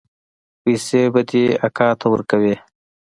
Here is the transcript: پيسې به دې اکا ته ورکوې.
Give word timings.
پيسې 0.61 1.01
به 1.13 1.21
دې 1.29 1.43
اکا 1.67 1.87
ته 1.99 2.05
ورکوې. 2.13 2.55